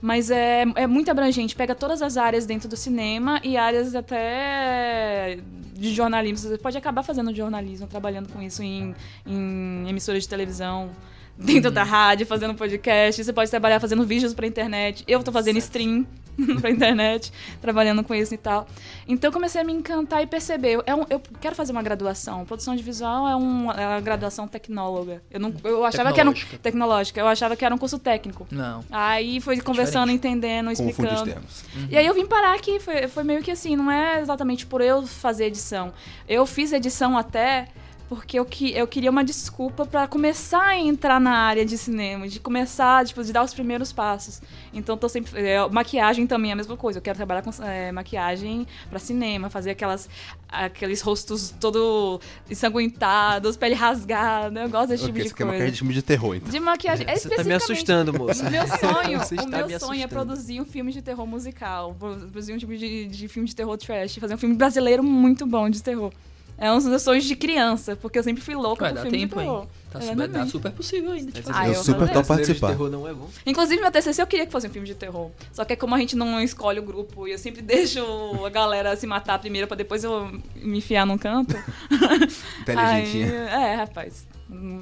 [0.01, 5.39] Mas é, é muito abrangente, pega todas as áreas dentro do cinema e áreas até
[5.75, 6.49] de jornalismo.
[6.49, 8.95] Você pode acabar fazendo jornalismo, trabalhando com isso em,
[9.27, 10.91] em emissoras de televisão,
[11.41, 13.25] dentro da rádio, fazendo podcast.
[13.25, 15.03] Você pode trabalhar fazendo vídeos pra internet.
[15.09, 16.07] Eu tô fazendo stream
[16.61, 18.67] pra internet, trabalhando com isso e tal.
[19.09, 20.81] Então eu comecei a me encantar e perceber.
[20.87, 22.45] É um, eu quero fazer uma graduação.
[22.45, 25.23] Produção de visual é, um, é uma graduação tecnóloga.
[25.31, 27.21] Eu, não, eu achava que era um, Tecnológica.
[27.21, 28.47] Eu achava que era um curso técnico.
[28.51, 28.85] Não.
[28.91, 31.25] Aí foi conversando, entendendo, Confunde os explicando.
[31.25, 31.65] termos.
[31.89, 34.81] E aí eu vim parar aqui, foi, foi meio que assim, não é exatamente por
[34.81, 35.93] eu fazer edição.
[36.29, 37.69] Eu fiz edição até
[38.11, 42.27] porque eu, que, eu queria uma desculpa pra começar a entrar na área de cinema,
[42.27, 44.43] de começar, tipo, de dar os primeiros passos.
[44.75, 45.31] Então tô sempre.
[45.41, 46.99] é, maquiagem também é a mesma coisa.
[46.99, 50.11] Eu quero trabalhar com é, maquiagem pra cinema, fazer aquelas,
[50.49, 52.21] aqueles rostos todo
[52.51, 54.63] ensanguentados, pele rasgada.
[54.63, 55.53] Eu gosto desse tipo Ok, de você quer coisa.
[55.53, 56.51] maquiagem de filme de terror, então.
[56.51, 57.07] De maquiagem.
[57.09, 58.43] É Você tá me assustando, moça.
[58.45, 61.95] o meu sonho, o meu me sonho é produzir um filme de terror musical.
[61.97, 64.17] Produzir um tipo de, de filme de terror trash.
[64.17, 66.13] Fazer um filme brasileiro muito bom de terror.
[66.61, 69.19] É um dos meus sonhos de criança, porque eu sempre fui louca Vai por filme
[69.19, 69.61] tempo de terror.
[69.61, 69.81] ainda.
[69.91, 71.33] Tá É, super, dá super possível ainda.
[71.33, 72.69] Tipo, Ah, eu eu super de participar.
[72.69, 73.29] terror não é bom.
[73.47, 75.31] Inclusive, meu TCC eu queria fazer um filme de terror.
[75.53, 78.01] Só que como a gente não escolhe o grupo e eu sempre deixo
[78.45, 81.57] a galera se matar primeiro pra depois eu me enfiar num canto.
[82.61, 83.27] Inteligentinha.
[83.51, 84.27] Aí, é, rapaz.
[84.51, 84.81] Hum,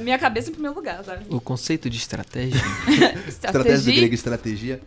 [0.00, 1.24] Minha cabeça em primeiro lugar, sabe?
[1.28, 2.60] O conceito de estratégia.
[3.26, 4.80] Estratégia grega, estratégia.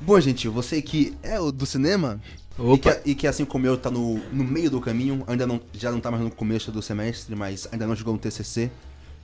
[0.00, 2.20] Bom, gente, você que é o do cinema
[2.58, 5.60] e que, e que, assim como eu tá no, no meio do caminho, ainda não,
[5.72, 8.70] já não tá mais no começo do semestre, mas ainda não chegou no TCC.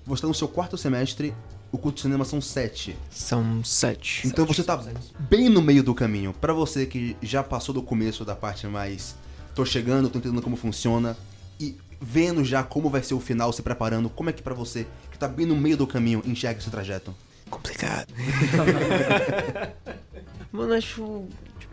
[0.07, 1.35] Você tá no seu quarto semestre,
[1.71, 2.97] o curso de cinema são sete.
[3.11, 4.27] São sete.
[4.27, 4.83] Então você tá
[5.19, 6.33] bem no meio do caminho.
[6.33, 9.15] Pra você que já passou do começo da parte mais
[9.55, 11.17] tô chegando, tô entendendo como funciona
[11.61, 14.87] e vendo já como vai ser o final, se preparando, como é que pra você
[15.13, 17.15] que tá bem no meio do caminho enxerga esse trajeto?
[17.51, 18.15] complicado.
[20.53, 21.25] Mano, acho,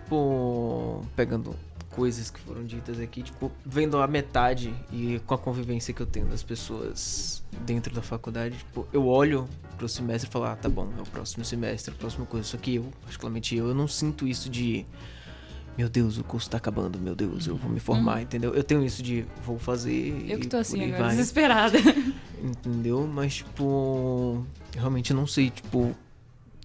[0.07, 1.53] tipo, pegando
[1.91, 6.05] coisas que foram ditas aqui, tipo, vendo a metade e com a convivência que eu
[6.05, 10.69] tenho das pessoas dentro da faculdade, tipo, eu olho pro semestre e falo, ah, tá
[10.69, 12.47] bom, é o próximo semestre, é a próxima coisa.
[12.47, 14.85] Só que eu, particularmente eu, eu não sinto isso de.
[15.77, 18.51] Meu Deus, o curso tá acabando, meu Deus, eu vou me formar, entendeu?
[18.55, 20.25] Eu tenou isso de vou fazer.
[20.27, 21.09] Eu que tô assim agora, vai.
[21.11, 21.77] desesperada.
[22.41, 23.07] Entendeu?
[23.07, 24.43] Mas, tipo,
[24.75, 25.95] realmente não sei, tipo,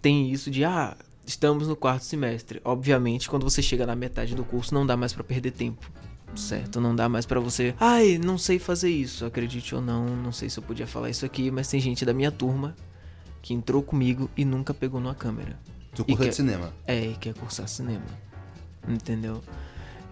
[0.00, 2.60] tem isso de, ah, estamos no quarto semestre.
[2.64, 5.90] Obviamente, quando você chega na metade do curso, não dá mais pra perder tempo.
[6.34, 6.80] Certo?
[6.80, 10.48] Não dá mais pra você, ai, não sei fazer isso, acredite ou não, não sei
[10.48, 12.74] se eu podia falar isso aqui, mas tem gente da minha turma
[13.42, 15.58] que entrou comigo e nunca pegou numa câmera.
[15.94, 16.72] Seu E curso é que- de cinema.
[16.86, 18.06] É, e quer cursar cinema.
[18.88, 19.42] Entendeu?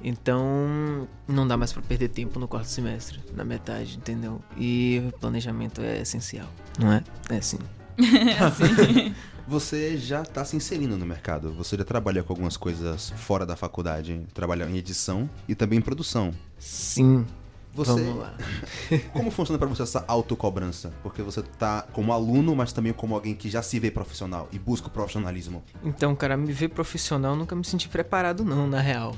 [0.05, 4.43] Então, não dá mais pra perder tempo no quarto semestre, na metade, entendeu?
[4.59, 7.03] E o planejamento é essencial, não é?
[7.31, 7.59] É sim.
[8.41, 9.15] assim.
[9.49, 11.53] Você já tá se inserindo no mercado.
[11.55, 14.25] Você já trabalha com algumas coisas fora da faculdade.
[14.33, 16.33] Trabalha em edição e também em produção.
[16.57, 17.27] Sim.
[17.75, 18.35] Você, Vamos lá.
[19.13, 20.93] como funciona pra você essa autocobrança?
[21.03, 24.59] Porque você tá como aluno, mas também como alguém que já se vê profissional e
[24.59, 25.63] busca o profissionalismo.
[25.85, 29.17] Então, cara, me ver profissional, nunca me senti preparado, não, na real.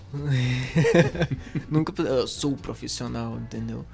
[1.70, 1.92] nunca.
[2.02, 3.86] Eu sou profissional, entendeu?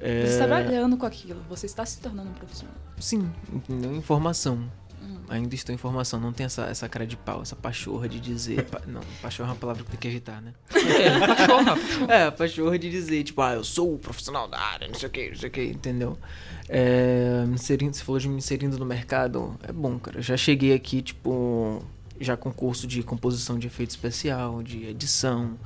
[0.00, 2.74] É, Você está trabalhando com aquilo, você está se tornando um profissional.
[2.98, 3.94] Sim, entendeu?
[3.94, 4.70] Informação.
[5.28, 8.64] Ainda estou em formação, não tem essa, essa cara de pau, essa pachorra de dizer.
[8.64, 10.52] pa- não, pachorra é uma palavra que tem que evitar, né?
[10.74, 11.78] É, pachorra.
[12.12, 15.12] É, pachorra de dizer, tipo, ah, eu sou o profissional da área, não sei o
[15.12, 16.18] que, não sei o que, entendeu?
[16.68, 20.18] É, me inserindo, você falou de me inserindo no mercado, é bom, cara.
[20.18, 21.80] Eu já cheguei aqui, tipo,
[22.20, 25.56] já com curso de composição de efeito especial, de edição,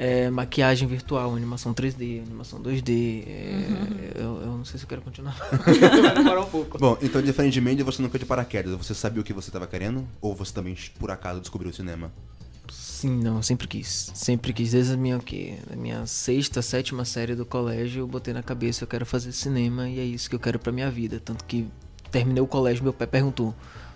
[0.00, 3.22] é, maquiagem virtual, animação 3D, animação 2D.
[3.26, 5.36] é, eu, eu não sei se eu quero continuar.
[6.24, 6.78] Parar um pouco.
[6.78, 8.74] Bom, então diferentemente você não caiu de paraquedas.
[8.76, 10.08] Você sabia o que você tava querendo?
[10.18, 12.10] Ou você também, por acaso, descobriu o cinema?
[12.70, 14.10] Sim, não, eu sempre quis.
[14.14, 14.70] Sempre quis.
[14.72, 15.58] Desde a minha, o quê?
[15.68, 19.86] Da minha sexta, sétima série do colégio, eu botei na cabeça, eu quero fazer cinema
[19.86, 21.20] e é isso que eu quero pra minha vida.
[21.22, 21.68] Tanto que
[22.10, 23.54] terminei o colégio, meu pai perguntou,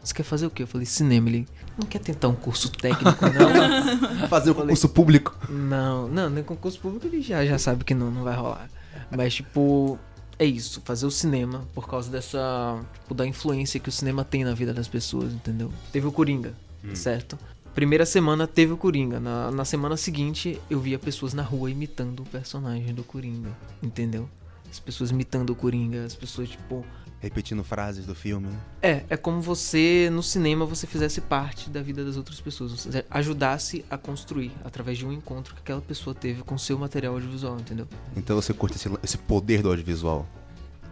[0.08, 0.62] você quer fazer o quê?
[0.62, 1.28] Eu falei, cinema.
[1.28, 4.28] Ele, não quer tentar um curso técnico, não?
[4.28, 5.36] Fazer o concurso público.
[5.48, 8.68] não, não, nem concurso público ele já, já sabe que não, não vai rolar.
[9.10, 9.98] Mas, tipo,
[10.38, 14.44] é isso, fazer o cinema por causa dessa, tipo, da influência que o cinema tem
[14.44, 15.72] na vida das pessoas, entendeu?
[15.92, 16.54] Teve o Coringa,
[16.94, 17.38] certo?
[17.74, 19.18] Primeira semana teve o Coringa.
[19.18, 23.50] Na, na semana seguinte, eu via pessoas na rua imitando o personagem do Coringa,
[23.82, 24.28] entendeu?
[24.70, 26.84] As pessoas imitando o Coringa, as pessoas, tipo.
[27.24, 28.48] Repetindo frases do filme.
[28.82, 32.72] É, é como você, no cinema, você fizesse parte da vida das outras pessoas.
[32.72, 37.14] Você ajudasse a construir através de um encontro que aquela pessoa teve com seu material
[37.14, 37.88] audiovisual, entendeu?
[38.14, 40.26] Então você curte esse, esse poder do audiovisual.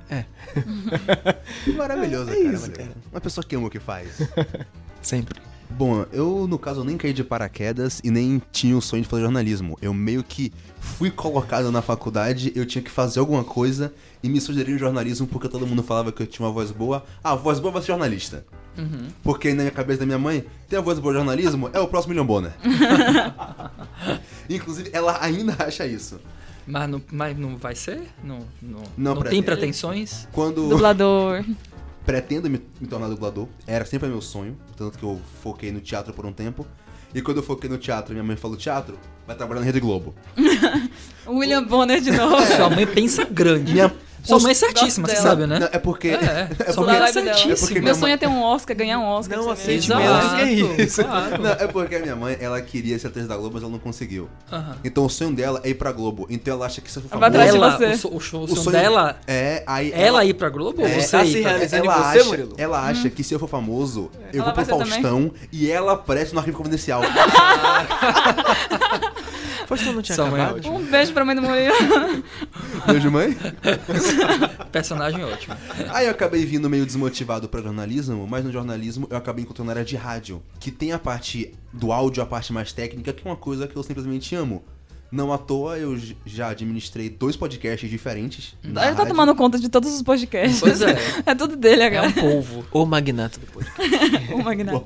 [0.09, 0.25] É.
[1.77, 2.71] Maravilhoso, É cara, isso, maravilhoso.
[2.73, 2.93] cara.
[3.13, 4.17] Uma pessoa que ama o que faz.
[5.03, 5.39] Sempre.
[5.77, 9.23] Bom, eu, no caso, nem caí de paraquedas e nem tinha o sonho de fazer
[9.23, 9.79] jornalismo.
[9.81, 14.41] Eu meio que fui colocado na faculdade, eu tinha que fazer alguma coisa e me
[14.41, 17.05] sugeriram jornalismo porque todo mundo falava que eu tinha uma voz boa.
[17.25, 18.45] Ah, voz boa vai ser jornalista.
[18.77, 19.09] Uhum.
[19.23, 21.89] Porque na minha cabeça da minha mãe, tem a voz boa de jornalismo, é o
[21.89, 22.53] próximo William Bonner.
[24.49, 26.21] Inclusive, ela ainda acha isso.
[26.67, 28.03] Mas não, mas não vai ser?
[28.23, 30.29] Não, não, Não não, tem pretensões?
[30.33, 31.45] Quando Dublador.
[32.05, 36.13] Pretendo me, me tornar dublador, era sempre meu sonho, tanto que eu foquei no teatro
[36.13, 36.67] por um tempo.
[37.15, 40.15] E quando eu foquei no teatro, minha mãe falou: teatro, vai trabalhar na Rede Globo.
[41.27, 42.45] William Bonner de novo.
[42.47, 43.73] Sua mãe pensa grande.
[43.73, 45.59] Minha- Sua mãe é certíssima, você sabe, né?
[45.59, 46.09] Não, é porque.
[46.09, 47.13] É, é sua porque- mãe é dela.
[47.13, 47.53] certíssima.
[47.53, 49.37] É porque minha Meu sonho é ter um Oscar, ganhar um Oscar.
[49.39, 51.03] Não aceite Exato, é isso?
[51.03, 51.43] claro.
[51.43, 53.79] Não, é porque a minha mãe, ela queria ser atriz da Globo, mas ela não
[53.81, 54.29] conseguiu.
[54.53, 54.77] Aham.
[54.85, 56.27] Então o sonho dela é ir pra Globo.
[56.31, 57.27] Então ela acha que se eu for famoso...
[57.27, 57.87] atrás de Ela, você.
[57.87, 59.93] o, so- o, so- o O sonho sonho- dela, É, aí...
[59.93, 61.77] ela ir pra Globo É, você tá ir pra ela, você,
[62.19, 62.55] acha, Murilo?
[62.57, 66.33] ela acha que se eu for famoso, eu Ela vou pro Faustão e ela aparece
[66.33, 67.03] no arquivo confidencial.
[69.67, 70.71] Faustão não tinha Sua mãe é acabado?
[70.71, 71.75] Um beijo pra mãe do Murilo.
[72.87, 73.37] Beijo, mãe.
[74.73, 75.57] Personagem ótimo.
[75.91, 79.75] Aí eu acabei vindo meio desmotivado pra jornalismo, mas no jornalismo eu acabei encontrando a
[79.75, 83.31] área de rádio, que tem a parte do áudio, a parte mais técnica, que é
[83.31, 84.63] uma coisa que eu simplesmente amo.
[85.11, 85.95] Não à toa, eu
[86.25, 88.55] já administrei dois podcasts diferentes.
[88.63, 89.09] na Ele tá rádio.
[89.09, 90.59] tomando conta de todos os podcasts.
[90.59, 90.97] Pois é.
[91.27, 92.09] É tudo dele É agora.
[92.09, 92.65] um polvo.
[92.73, 94.33] O magnata do podcast.
[94.33, 94.83] O Magnata.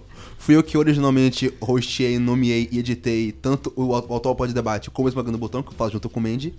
[0.47, 5.09] Fui eu que originalmente hosteei, nomeei e editei tanto o, atual Pod Debate como o
[5.09, 6.55] Esmagando o Botão, que eu faço junto com o Mandy.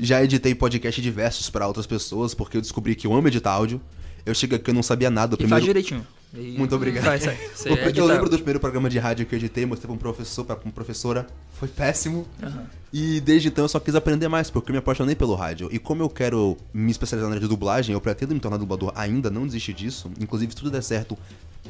[0.00, 3.80] Já editei podcast diversos pra outras pessoas, porque eu descobri que eu amo editar áudio.
[4.26, 5.36] Eu cheguei aqui eu não sabia nada.
[5.36, 5.66] O E faz primeiro...
[5.66, 6.04] direitinho.
[6.34, 7.04] E Muito obrigado.
[7.04, 7.40] Faz certo.
[7.54, 7.68] Você
[8.00, 10.56] eu lembro do primeiro programa de rádio que eu editei, mostrei pra um professor, pra
[10.64, 11.26] uma professora.
[11.52, 12.26] Foi péssimo.
[12.42, 12.66] Aham.
[12.92, 15.68] E desde então eu só quis aprender mais, porque eu me apaixonei pelo rádio.
[15.70, 18.92] E como eu quero me especializar na área de dublagem, eu pretendo me tornar dublador
[18.94, 20.10] ainda, não desisti disso.
[20.20, 21.16] Inclusive, se tudo der certo,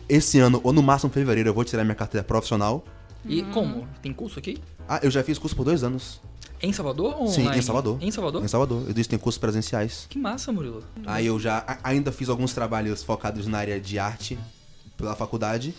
[0.08, 2.84] esse ano, ou no máximo fevereiro, eu vou tirar minha carteira profissional.
[3.24, 3.86] E como?
[4.00, 4.58] Tem curso aqui?
[4.88, 6.20] Ah, eu já fiz curso por dois anos.
[6.62, 7.58] Em Salvador ou Sim, online?
[7.58, 7.98] em Salvador.
[8.00, 8.44] Em Salvador?
[8.44, 8.82] Em Salvador.
[8.86, 10.06] Eu disse que tem cursos presenciais.
[10.08, 10.82] Que massa, Murilo.
[11.06, 14.38] Aí eu já a- ainda fiz alguns trabalhos focados na área de arte
[14.96, 15.74] pela faculdade.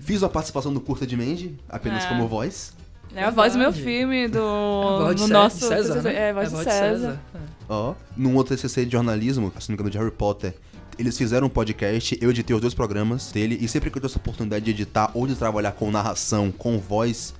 [0.00, 2.08] Fiz uma participação no Curta de Mandy, apenas É.
[2.08, 2.72] como voz.
[3.14, 3.98] É a voz do meu Verdade.
[3.98, 5.66] filme, do, a de do Cé- nosso.
[5.66, 6.14] César, né?
[6.14, 7.20] É, a voz de César.
[7.34, 7.38] É.
[7.68, 10.54] Ó, num outro TCC de jornalismo, se não me engano, de Harry Potter,
[10.98, 14.10] eles fizeram um podcast, eu editei os dois programas dele, e sempre que eu tenho
[14.10, 17.34] essa oportunidade de editar ou de trabalhar com narração, com voz,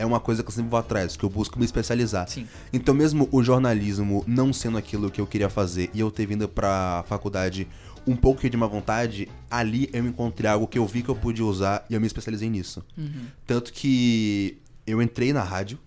[0.00, 2.26] é uma coisa que eu sempre vou atrás, que eu busco me especializar.
[2.28, 2.46] Sim.
[2.72, 6.48] Então, mesmo o jornalismo não sendo aquilo que eu queria fazer e eu ter vindo
[6.48, 7.68] pra faculdade
[8.06, 11.44] um pouco de má vontade, ali eu encontrei algo que eu vi que eu podia
[11.44, 12.82] usar e eu me especializei nisso.
[12.96, 13.26] Uhum.
[13.46, 15.78] Tanto que eu entrei na rádio,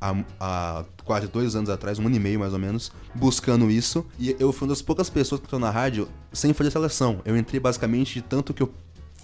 [0.00, 4.06] há, há quase dois anos atrás, um ano e meio mais ou menos, buscando isso.
[4.18, 7.22] E eu fui uma das poucas pessoas que estão na rádio sem fazer seleção.
[7.24, 8.72] Eu entrei basicamente de tanto que eu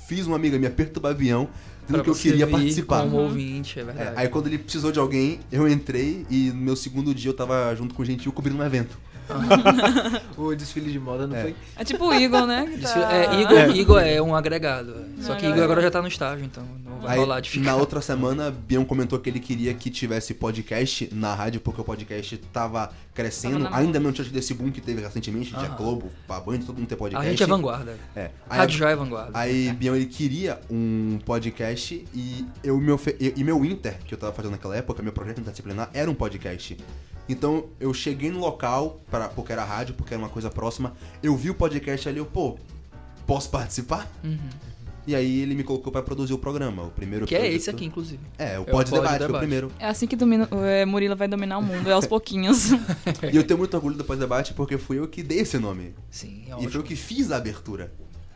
[0.08, 1.48] fiz uma amiga minha perturbar avião,
[1.88, 3.02] Pra que eu queria participar.
[3.02, 4.12] Como ouvinte, é É, verdade.
[4.16, 7.74] aí quando ele precisou de alguém, eu entrei e no meu segundo dia eu tava
[7.74, 8.98] junto com o Gentil cobrindo um evento.
[10.36, 11.42] O desfile de moda não É.
[11.42, 11.56] foi?
[11.76, 12.66] É tipo o Igor, né?
[12.66, 14.94] que tá- é, Igor, Igor é um agregado.
[15.18, 15.22] é.
[15.22, 17.50] Só que Não, Igor agora já tá no estágio, então não vai Aí, rolar de
[17.50, 17.64] ficar.
[17.64, 21.84] na outra semana, Bion comentou que ele queria que tivesse podcast na rádio, porque o
[21.84, 23.64] podcast tava crescendo.
[23.64, 25.76] Tava Ainda não tinha tido esse boom que teve recentemente, de a Aham.
[25.76, 27.30] Globo, a Band, todo mundo ter A podcast.
[27.30, 27.96] gente é vanguarda.
[28.14, 28.30] É.
[28.48, 29.30] Aí, Rádio já é vanguarda.
[29.34, 33.16] Aí, Bion, ele queria um podcast e eu me ofe...
[33.20, 36.14] e e meu Inter, que eu tava fazendo naquela época, meu projeto interdisciplinar, era um
[36.14, 36.76] podcast.
[37.28, 41.36] Então, eu cheguei no local, pra, porque era rádio, porque era uma coisa próxima, eu
[41.36, 42.56] vi o podcast ali, eu, pô,
[43.26, 44.10] posso participar?
[44.24, 44.38] Uhum.
[45.06, 47.70] E aí ele me colocou pra produzir o programa, o primeiro Que é produto- esse
[47.70, 48.20] aqui, inclusive.
[48.36, 49.40] É, o É o Pod Pod Debate, foi o Debate.
[49.40, 49.72] primeiro.
[49.78, 52.70] É assim que domina, é, Murilo vai dominar o mundo, é aos pouquinhos.
[53.32, 55.94] E eu tenho muito orgulho do Pod Debate porque fui eu que dei esse nome.
[56.10, 56.70] Sim, é e ótimo.
[56.70, 57.90] foi eu que fiz a abertura.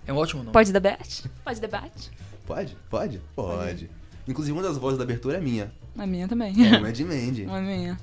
[0.07, 0.53] É um ótimo nome.
[0.53, 1.25] Pode debate?
[1.45, 2.11] Pode debate?
[2.47, 2.77] Pode?
[2.91, 3.21] Pode?
[3.37, 3.91] Pode.
[4.27, 5.71] Inclusive, uma das vozes da abertura é minha.
[5.97, 6.55] A minha também.
[6.75, 7.45] É uma de Mandy.
[7.49, 7.99] A minha.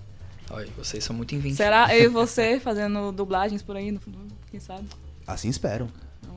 [0.50, 1.58] Olha, vocês são muito inventivos.
[1.58, 4.26] Será eu e você fazendo dublagens por aí no futuro?
[4.50, 4.88] Quem sabe?
[5.28, 5.88] Assim espero.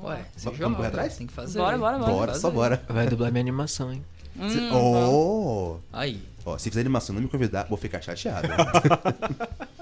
[0.03, 1.17] Ué, você Vamos joga, correr atrás?
[1.17, 1.59] Tem que fazer.
[1.59, 2.13] Bora, bora, bora.
[2.13, 2.83] Bora, só bora.
[2.89, 4.03] Vai dublar minha animação, hein?
[4.51, 5.77] Se- Hum, oh!
[5.93, 6.21] Aí.
[6.45, 8.49] Ó, se fizer animação e não me convidar, vou ficar chateado.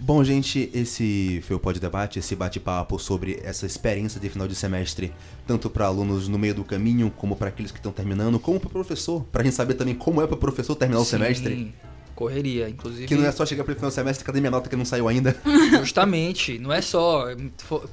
[0.00, 4.54] Bom, gente, esse foi o Pod Debate, esse bate-papo sobre essa experiência de final de
[4.54, 5.12] semestre,
[5.46, 8.68] tanto para alunos no meio do caminho, como para aqueles que estão terminando, como para
[8.68, 11.74] professor, pra gente saber também como é para professor terminar o Sim, semestre.
[12.14, 13.06] Correria, inclusive.
[13.06, 15.08] Que não é só chegar pro final do semestre, cadê minha nota que não saiu
[15.08, 15.36] ainda?
[15.80, 17.26] Justamente, não é só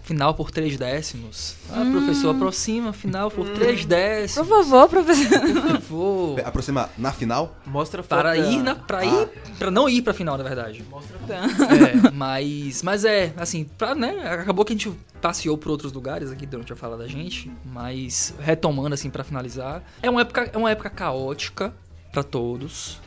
[0.04, 1.56] final por três décimos.
[1.72, 4.48] Ah, professor, aproxima final por três Por décimos.
[4.48, 5.40] favor, professor.
[5.40, 6.40] Por favor.
[6.46, 7.56] Aproximar na final?
[7.66, 8.76] Mostra a Para ir na.
[8.76, 9.30] Pra ir.
[9.58, 10.84] Pra não ir pra final, na verdade.
[10.90, 12.84] Mostra É, mas.
[12.84, 14.22] Mas é, assim, pra, né?
[14.34, 17.52] Acabou que a gente passeou por outros lugares aqui durante a fala da gente.
[17.66, 19.84] Mas retomando, assim, pra finalizar.
[20.02, 21.74] É uma época, é uma época caótica
[22.12, 23.00] pra todos.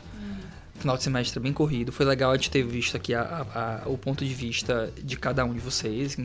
[0.85, 1.91] Final de semestre bem corrido.
[1.91, 3.23] Foi legal a gente ter visto aqui a-
[3.55, 6.15] a- a- o ponto de vista de cada um de vocês,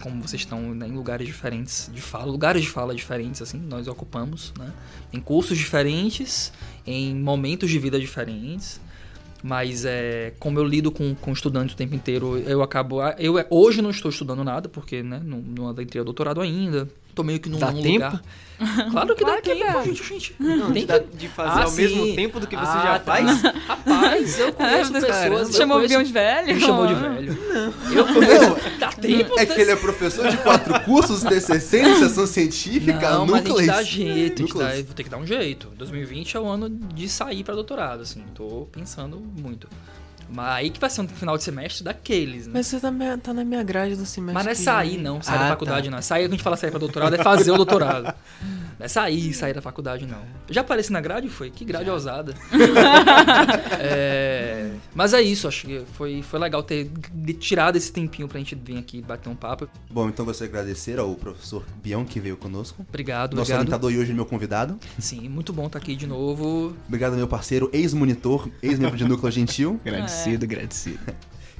[0.00, 3.88] como vocês estão né, em lugares diferentes de fala, lugares de fala diferentes, assim, nós
[3.88, 4.72] ocupamos, né?
[5.12, 6.52] Em cursos diferentes,
[6.86, 8.80] em momentos de vida diferentes.
[9.42, 13.00] Mas é, como eu lido com, com estudantes o tempo inteiro, eu acabo.
[13.18, 16.88] Eu hoje não estou estudando nada, porque né, não, não adentrei o doutorado ainda.
[17.14, 18.04] Tô meio que num, Dá num tempo?
[18.06, 18.22] lugar.
[18.92, 19.82] Claro que Claro dá que tempo, dá.
[19.82, 20.36] gente, gente.
[20.38, 22.14] Não, Tem de, que- de fazer Ah, ao mesmo sim.
[22.14, 23.12] tempo do que você Ah, já tá.
[23.16, 23.42] faz?
[23.42, 25.48] Rapaz, eu conheço Você pessoas.
[25.48, 26.54] eu Chamou o conheço- de velho?
[26.54, 27.38] Me chamou de velho.
[27.92, 28.78] Eu conheço.
[28.78, 29.34] Dá tempo.
[29.40, 33.48] É que ele é professor de quatro cursos, TCC, iniciação científica, Não, mas a gente
[33.48, 33.66] núcleos.
[33.66, 34.68] dá jeito, a gente Núcleos.
[34.78, 35.68] dá, vou ter que dar um jeito.
[35.76, 39.66] 2020 é o ano de sair pra doutorado, assim, tô pensando muito.
[40.28, 42.52] Mas aí que vai ser um final de semestre daqueles, né?
[42.54, 44.34] Mas você tá, me- tá na minha grade do semestre.
[44.34, 45.22] Mas não é sair, não.
[45.22, 45.90] Sair Ah, da faculdade, tá.
[45.90, 45.98] não.
[45.98, 48.12] É sair, a gente fala sair pra doutorado, é fazer o doutorado.
[48.84, 50.18] É sair, sair da faculdade, não.
[50.50, 51.30] Já apareci na grade?
[51.30, 51.48] Foi?
[51.50, 52.34] Que grade ousada.
[53.80, 58.38] É, Mas é isso, acho que foi, foi legal ter de- tirado esse tempinho pra
[58.38, 59.68] gente vir aqui bater um papo.
[59.90, 62.84] Bom, então gostaria de agradecer ao professor Bion que veio conosco.
[62.88, 63.60] Obrigado, Nosso obrigado.
[63.60, 64.78] orientador e hoje meu convidado.
[64.98, 66.76] Sim, muito bom estar aqui de novo.
[66.86, 69.80] Obrigado, meu parceiro, ex-monitor, ex-membro de Núcleo Gentil.
[69.84, 70.98] Agradecido, agradecido.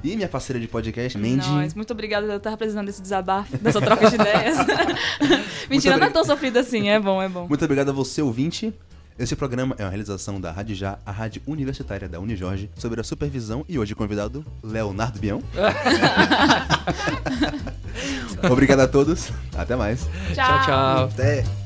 [0.05, 1.49] E minha parceira de podcast, Mandy.
[1.49, 4.59] Nós, muito obrigada por estar representando esse desabafo, dessa troca de ideias.
[5.71, 7.49] Mentira, não é tão sofrida assim, é bom, é bom.
[7.49, 8.75] Muito obrigado a você, ouvinte.
[9.19, 13.05] Esse programa é uma realização da Rádio Já, a rádio universitária da Unijorge, sobre a
[13.05, 15.41] supervisão e hoje convidado, Leonardo Bion.
[18.51, 19.31] Obrigado a todos.
[19.57, 20.07] Até mais.
[20.35, 20.65] tchau.
[20.67, 21.05] tchau.
[21.05, 21.64] Até.